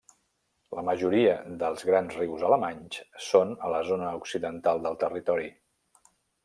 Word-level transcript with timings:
La 0.77 0.83
majoria 0.87 1.35
dels 1.63 1.85
grans 1.89 2.17
rius 2.21 2.47
alemanys 2.49 2.99
són 3.29 3.55
a 3.69 3.73
la 3.75 3.83
zona 3.93 4.13
occidental 4.23 4.87
del 4.89 5.03
territori. 5.07 5.51